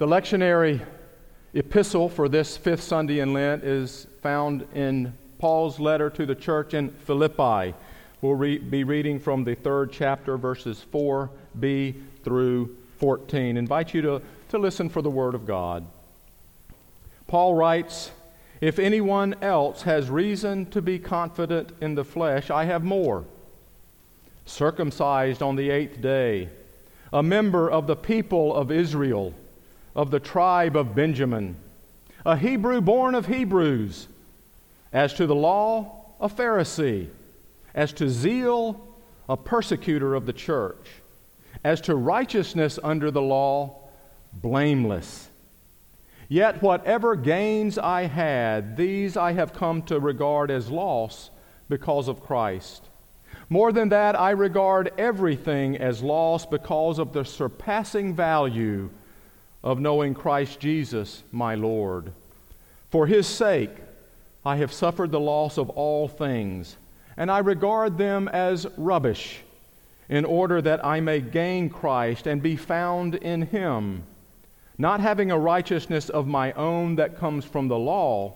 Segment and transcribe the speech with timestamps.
[0.00, 0.80] The lectionary
[1.52, 6.72] epistle for this fifth Sunday in Lent is found in Paul's letter to the church
[6.72, 7.74] in Philippi.
[8.22, 13.56] We'll re- be reading from the third chapter, verses 4b through 14.
[13.56, 15.84] I invite you to, to listen for the word of God.
[17.26, 18.10] Paul writes,
[18.62, 23.26] If anyone else has reason to be confident in the flesh, I have more.
[24.46, 26.48] Circumcised on the eighth day,
[27.12, 29.34] a member of the people of Israel
[29.94, 31.56] of the tribe of Benjamin,
[32.24, 34.08] a Hebrew born of Hebrews,
[34.92, 37.08] as to the law, a Pharisee,
[37.74, 38.80] as to zeal,
[39.28, 40.90] a persecutor of the church,
[41.64, 43.88] as to righteousness under the law,
[44.32, 45.28] blameless.
[46.28, 51.30] Yet whatever gains I had, these I have come to regard as loss
[51.68, 52.88] because of Christ.
[53.48, 58.90] More than that, I regard everything as loss because of the surpassing value
[59.62, 62.12] of knowing Christ Jesus, my Lord.
[62.90, 63.70] For his sake,
[64.44, 66.76] I have suffered the loss of all things,
[67.16, 69.42] and I regard them as rubbish,
[70.08, 74.02] in order that I may gain Christ and be found in him,
[74.78, 78.34] not having a righteousness of my own that comes from the law,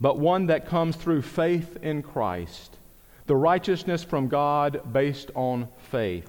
[0.00, 2.76] but one that comes through faith in Christ,
[3.26, 6.28] the righteousness from God based on faith.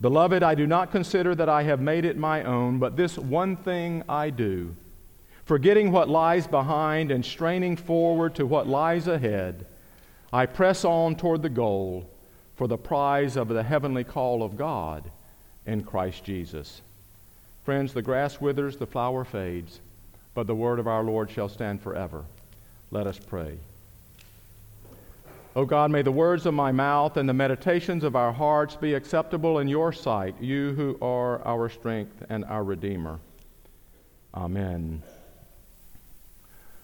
[0.00, 3.56] Beloved, I do not consider that I have made it my own, but this one
[3.56, 4.74] thing I do,
[5.44, 9.66] forgetting what lies behind and straining forward to what lies ahead,
[10.32, 12.08] I press on toward the goal
[12.56, 15.10] for the prize of the heavenly call of God
[15.66, 16.80] in Christ Jesus.
[17.64, 19.80] Friends, the grass withers, the flower fades,
[20.34, 22.24] but the word of our Lord shall stand forever.
[22.90, 23.58] Let us pray.
[25.56, 28.94] O God, may the words of my mouth and the meditations of our hearts be
[28.94, 33.18] acceptable in your sight, you who are our strength and our Redeemer.
[34.32, 35.02] Amen.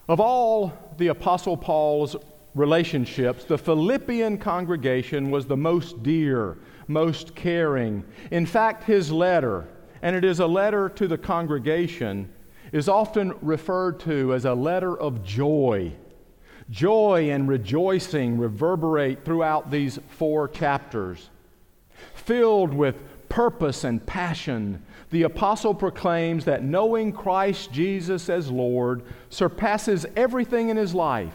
[0.09, 2.17] Of all the Apostle Paul's
[2.57, 8.03] relationships, the Philippian congregation was the most dear, most caring.
[8.33, 9.69] In fact, his letter,
[10.03, 12.33] and it is a letter to the congregation,
[12.73, 15.93] is often referred to as a letter of joy
[16.71, 21.31] Joy and rejoicing reverberate throughout these four chapters.
[22.15, 22.97] Filled with
[23.29, 30.77] purpose and passion, the apostle proclaims that knowing Christ Jesus as Lord surpasses everything in
[30.77, 31.35] his life,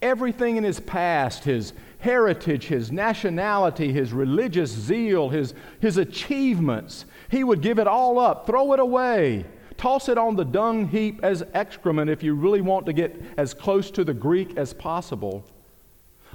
[0.00, 7.04] everything in his past, his heritage, his nationality, his religious zeal, his, his achievements.
[7.30, 9.44] He would give it all up, throw it away
[9.78, 13.54] Toss it on the dung heap as excrement if you really want to get as
[13.54, 15.44] close to the Greek as possible.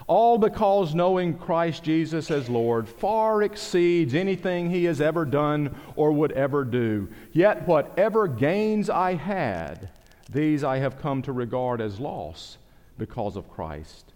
[0.07, 6.11] All because knowing Christ Jesus as Lord far exceeds anything he has ever done or
[6.13, 7.09] would ever do.
[7.33, 9.89] Yet, whatever gains I had,
[10.29, 12.57] these I have come to regard as loss
[12.97, 14.13] because of Christ.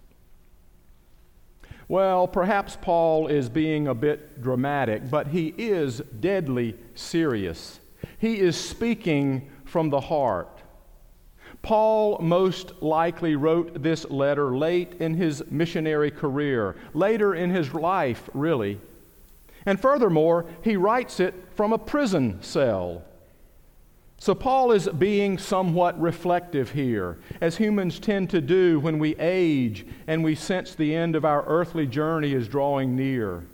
[1.89, 7.79] Well, perhaps Paul is being a bit dramatic, but he is deadly serious.
[8.17, 10.49] He is speaking from the heart.
[11.61, 18.29] Paul most likely wrote this letter late in his missionary career, later in his life,
[18.33, 18.79] really.
[19.65, 23.03] And furthermore, he writes it from a prison cell.
[24.19, 29.85] So, Paul is being somewhat reflective here, as humans tend to do when we age
[30.07, 33.45] and we sense the end of our earthly journey is drawing near.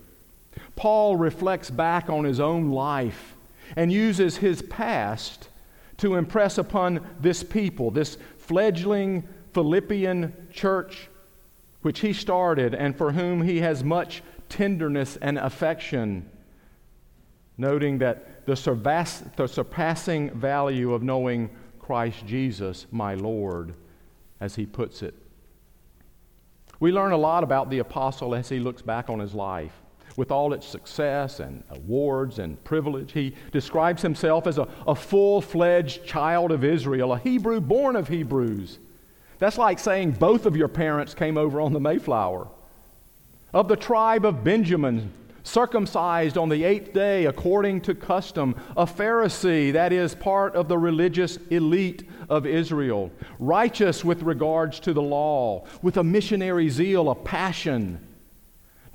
[0.74, 3.33] Paul reflects back on his own life
[3.76, 5.48] and uses his past
[5.98, 11.08] to impress upon this people, this fledgling Philippian church,
[11.82, 16.28] which he started and for whom he has much tenderness and affection,
[17.56, 23.74] noting that the, surpass, the surpassing value of knowing Christ Jesus, my Lord,
[24.40, 25.14] as he puts it.
[26.80, 29.83] We learn a lot about the apostle as he looks back on his life
[30.16, 33.12] with all its success and awards and privilege.
[33.12, 38.08] He describes himself as a, a full fledged child of Israel, a Hebrew born of
[38.08, 38.78] Hebrews.
[39.38, 42.48] That's like saying both of your parents came over on the Mayflower.
[43.52, 45.12] Of the tribe of Benjamin,
[45.42, 50.78] circumcised on the eighth day according to custom, a Pharisee, that is, part of the
[50.78, 57.14] religious elite of Israel, righteous with regards to the law, with a missionary zeal, a
[57.14, 58.00] passion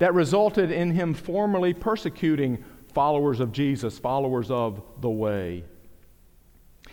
[0.00, 5.62] that resulted in him formally persecuting followers of Jesus, followers of the way.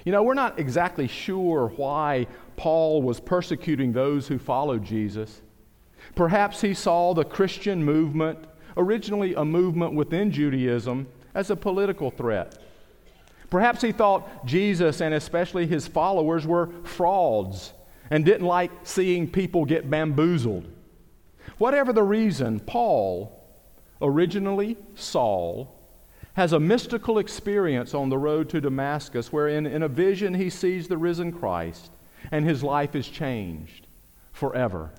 [0.04, 2.28] You know, we're not exactly sure why
[2.58, 5.42] Paul was persecuting those who followed Jesus.
[6.16, 8.40] Perhaps he saw the Christian movement,
[8.76, 12.62] originally a movement within Judaism, as a political threat.
[13.50, 17.72] Perhaps he thought Jesus and especially his followers were frauds
[18.12, 20.66] and didn't like seeing people get bamboozled.
[21.58, 23.44] Whatever the reason, Paul,
[24.02, 25.74] originally Saul,
[26.34, 30.88] has a mystical experience on the road to Damascus wherein in a vision he sees
[30.88, 31.92] the risen Christ
[32.32, 33.88] and his life is changed
[34.34, 34.92] forever.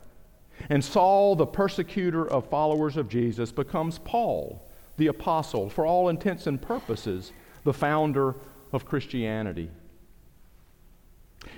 [0.68, 6.48] And Saul, the persecutor of followers of Jesus, becomes Paul, the apostle, for all intents
[6.48, 7.32] and purposes,
[7.62, 8.34] the founder
[8.72, 9.70] of Christianity.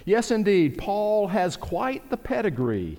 [0.05, 2.99] Yes, indeed, Paul has quite the pedigree,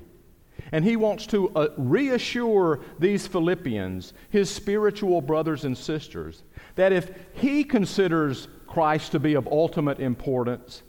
[0.72, 6.44] and he wants to uh, reassure these Philippians, his spiritual brothers and sisters,
[6.76, 10.84] that if he considers Christ to be of ultimate importance,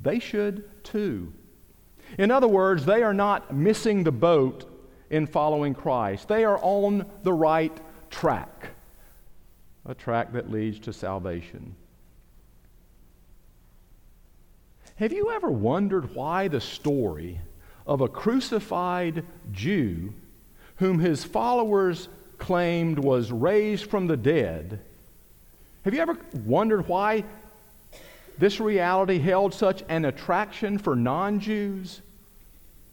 [0.00, 1.32] they should too.
[2.16, 4.64] In other words, they are not missing the boat
[5.10, 6.28] in following Christ.
[6.28, 7.76] They are on the right
[8.10, 8.68] track,
[9.84, 11.74] a track that leads to salvation.
[14.96, 17.40] Have you ever wondered why the story
[17.88, 20.12] of a crucified Jew
[20.76, 24.78] whom his followers claimed was raised from the dead?
[25.84, 27.24] Have you ever wondered why
[28.36, 32.02] this reality held such an attraction for non Jews,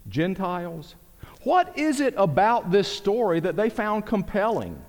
[0.08, 0.96] Gentiles?
[1.44, 4.82] What is it about this story that they found compelling,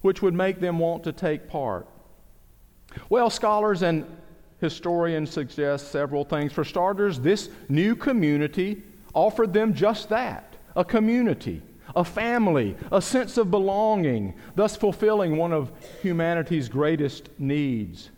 [0.00, 1.86] which would make them want to take part?
[3.08, 4.06] Well, scholars and
[4.60, 6.52] historians suggest several things.
[6.52, 8.82] For starters, this new community
[9.14, 11.62] offered them just that a community,
[11.96, 15.72] a family, a sense of belonging, thus fulfilling one of
[16.02, 18.10] humanity's greatest needs.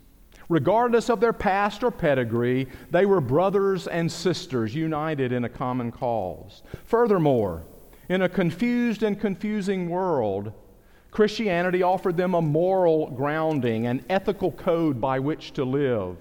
[0.49, 5.91] Regardless of their past or pedigree, they were brothers and sisters united in a common
[5.91, 6.61] cause.
[6.85, 7.63] Furthermore,
[8.09, 10.51] in a confused and confusing world,
[11.09, 16.17] Christianity offered them a moral grounding, an ethical code by which to live.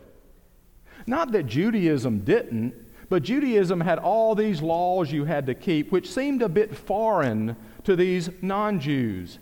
[1.07, 2.75] Not that Judaism didn't,
[3.13, 7.55] but Judaism had all these laws you had to keep, which seemed a bit foreign
[7.85, 9.39] to these non Jews.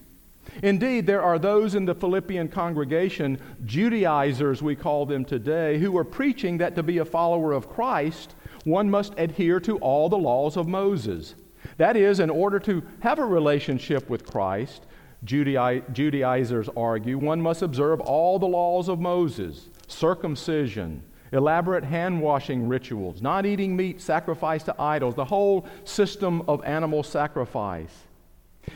[0.65, 6.03] Indeed, there are those in the Philippian congregation, Judaizers we call them today, who are
[6.03, 8.35] preaching that to be a follower of Christ,
[8.65, 11.37] one must adhere to all the laws of Moses.
[11.77, 14.83] That is, in order to have a relationship with Christ,
[15.23, 23.23] Judaizers argue, one must observe all the laws of Moses circumcision, elaborate hand washing rituals,
[23.23, 28.05] not eating meat sacrificed to idols, the whole system of animal sacrifice.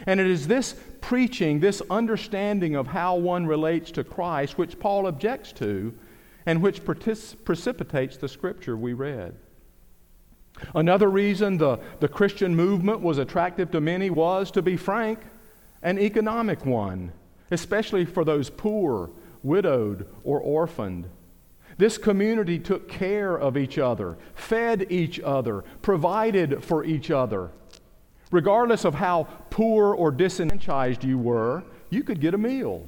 [0.07, 5.07] And it is this preaching, this understanding of how one relates to Christ, which Paul
[5.07, 5.95] objects to
[6.47, 9.35] and which precipitates the scripture we read.
[10.75, 15.19] Another reason the, the Christian movement was attractive to many was, to be frank,
[15.83, 17.13] an economic one,
[17.51, 19.11] especially for those poor,
[19.43, 21.09] widowed, or orphaned.
[21.77, 27.51] This community took care of each other, fed each other, provided for each other.
[28.31, 32.87] Regardless of how poor or disenfranchised you were, you could get a meal.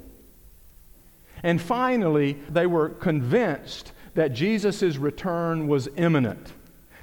[1.43, 6.53] And finally, they were convinced that Jesus' return was imminent,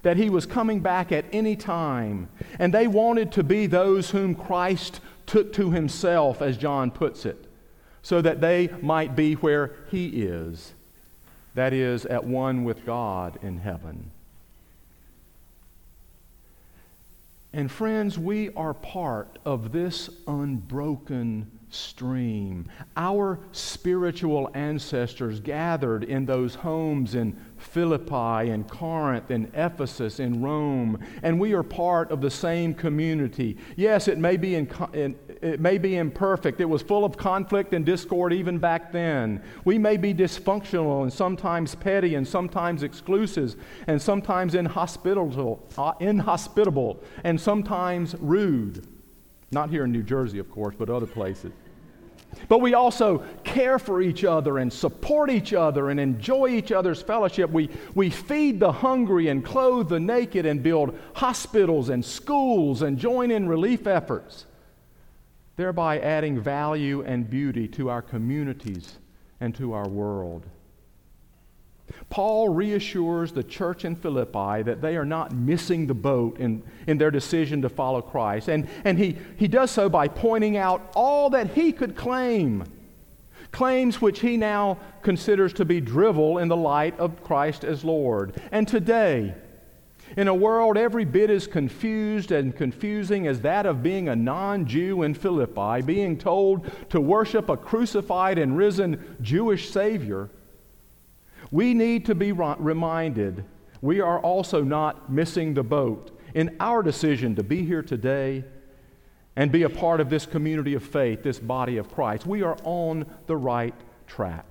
[0.01, 2.27] that he was coming back at any time.
[2.59, 7.45] And they wanted to be those whom Christ took to himself, as John puts it,
[8.01, 10.73] so that they might be where he is,
[11.55, 14.11] that is, at one with God in heaven.
[17.53, 22.67] And friends, we are part of this unbroken stream.
[22.95, 30.99] Our spiritual ancestors gathered in those homes in Philippi and Corinth and Ephesus and Rome,
[31.23, 33.57] and we are part of the same community.
[33.75, 34.67] Yes, it may be in,
[35.41, 36.61] it may be imperfect.
[36.61, 39.41] It was full of conflict and discord even back then.
[39.65, 43.55] We may be dysfunctional and sometimes petty and sometimes exclusive
[43.87, 48.87] and sometimes inhospitable, uh, inhospitable and sometimes rude.
[49.51, 51.51] Not here in New Jersey, of course, but other places.
[52.47, 57.01] But we also care for each other and support each other and enjoy each other's
[57.01, 57.49] fellowship.
[57.49, 62.97] We, we feed the hungry and clothe the naked and build hospitals and schools and
[62.97, 64.45] join in relief efforts.
[65.55, 68.97] thereby adding value and beauty to our communities
[69.39, 70.45] and to our world.
[72.09, 76.97] Paul reassures the church in Philippi that they are not missing the boat in, in
[76.97, 78.49] their decision to follow Christ.
[78.49, 82.65] And, and he, he does so by pointing out all that he could claim,
[83.51, 88.39] claims which he now considers to be drivel in the light of Christ as Lord.
[88.51, 89.35] And today,
[90.15, 94.67] in a world every bit as confused and confusing as that of being a non
[94.67, 100.29] Jew in Philippi, being told to worship a crucified and risen Jewish Savior,
[101.53, 103.45] we need to be reminded
[103.79, 108.43] we are also not missing the boat in our decision to be here today
[109.35, 112.25] and be a part of this community of faith, this body of Christ.
[112.25, 113.75] We are on the right
[114.07, 114.45] track.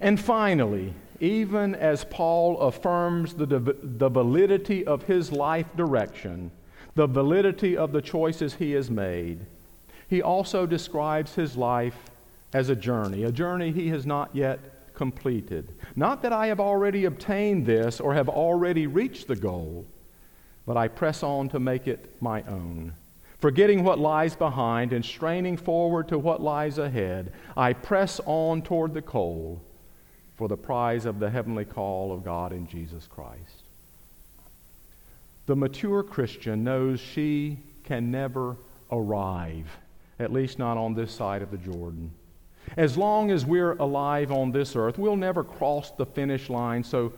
[0.00, 6.52] And finally, even as Paul affirms the, the validity of his life direction,
[6.94, 9.46] the validity of the choices he has made,
[10.08, 12.07] he also describes his life
[12.52, 15.72] as a journey, a journey he has not yet completed.
[15.94, 19.86] Not that I have already obtained this or have already reached the goal,
[20.66, 22.94] but I press on to make it my own.
[23.38, 28.94] Forgetting what lies behind and straining forward to what lies ahead, I press on toward
[28.94, 29.62] the goal
[30.36, 33.62] for the prize of the heavenly call of God in Jesus Christ.
[35.46, 38.56] The mature Christian knows she can never
[38.90, 39.78] arrive,
[40.18, 42.10] at least not on this side of the Jordan.
[42.76, 47.12] As long as we're alive on this earth, we'll never cross the finish line, so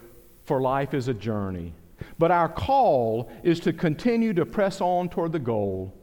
[0.44, 1.72] for life is a journey.
[2.18, 5.94] But our call is to continue to press on toward the goal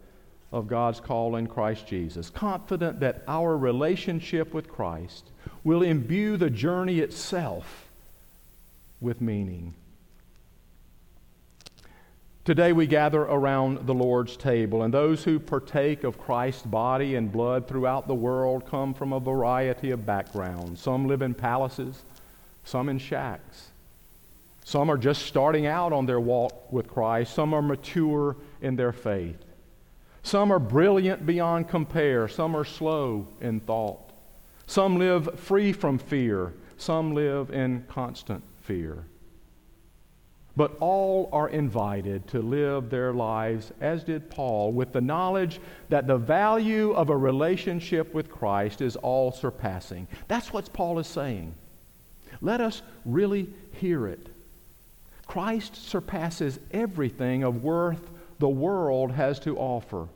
[0.51, 5.31] of God's call in Christ Jesus, confident that our relationship with Christ
[5.63, 7.89] will imbue the journey itself
[9.01, 9.73] with meaning.
[12.47, 17.29] Today we gather around the Lord's table, and those who partake of Christ's body and
[17.29, 20.79] blood throughout the world come from a variety of backgrounds.
[20.79, 22.05] Some live in palaces,
[22.63, 23.71] some in shacks.
[24.63, 28.93] Some are just starting out on their walk with Christ, some are mature in their
[28.93, 29.43] faith.
[30.23, 34.13] Some are brilliant beyond compare, some are slow in thought.
[34.67, 39.03] Some live free from fear, some live in constant fear.
[40.57, 46.07] But all are invited to live their lives, as did Paul, with the knowledge that
[46.07, 50.07] the value of a relationship with Christ is all surpassing.
[50.27, 51.53] That's what Paul is saying.
[52.41, 54.29] Let us really hear it.
[55.27, 58.09] Christ surpasses everything of worth
[58.39, 60.07] the world has to offer.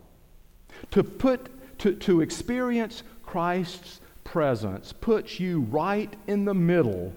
[0.90, 7.14] To put to, to experience Christ's presence puts you right in the middle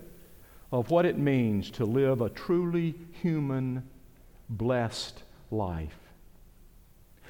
[0.75, 3.81] of what it means to live a truly human,
[4.49, 5.97] blessed life.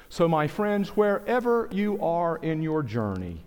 [0.09, 3.45] So, my friends, wherever you are in your journey,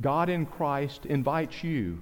[0.00, 2.00] God in Christ invites you.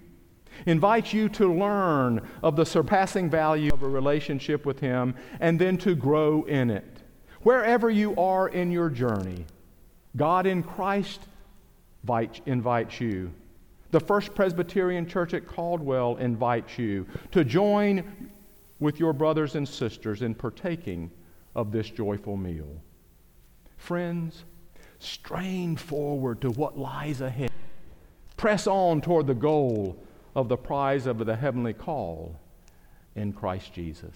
[0.67, 5.79] Invites you to learn of the surpassing value of a relationship with Him and then
[5.79, 6.99] to grow in it.
[7.41, 9.47] Wherever you are in your journey,
[10.15, 11.23] God in Christ
[12.45, 13.33] invites you
[13.93, 18.31] the First Presbyterian Church at Caldwell invites you to join
[18.81, 21.11] with your brothers and sisters in partaking
[21.55, 22.83] of this joyful meal.
[23.77, 24.45] Friends,
[24.99, 27.51] strain forward to what lies ahead.
[28.39, 30.03] Press on toward the goal
[30.35, 32.41] of the prize of the heavenly call
[33.15, 34.15] in Christ Jesus.